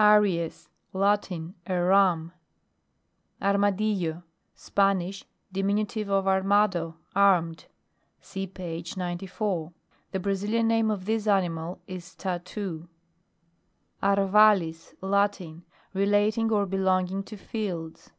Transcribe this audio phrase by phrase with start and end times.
[0.00, 0.68] ARIES.
[0.92, 1.54] Latin.
[1.64, 2.32] A Ram.
[3.40, 4.24] ARMADILLO.
[4.56, 7.66] Spanish, diminutive of armado, armed.
[8.20, 9.72] (See page 94.)
[10.10, 12.88] The Brazilian name of this animal is Tatou.
[14.02, 14.94] ARVALIS.
[15.00, 15.64] Latin.
[15.94, 18.10] Relating or be* longing to fields.